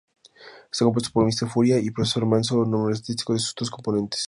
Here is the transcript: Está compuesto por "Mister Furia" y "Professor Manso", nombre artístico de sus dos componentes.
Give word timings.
Está 0.71 0.83
compuesto 0.85 1.11
por 1.13 1.25
"Mister 1.25 1.47
Furia" 1.47 1.77
y 1.77 1.91
"Professor 1.91 2.25
Manso", 2.25 2.65
nombre 2.65 2.95
artístico 2.95 3.33
de 3.33 3.39
sus 3.39 3.53
dos 3.53 3.69
componentes. 3.69 4.19